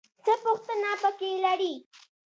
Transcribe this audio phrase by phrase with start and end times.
[0.25, 1.73] څه پوښتنه پکې لرې؟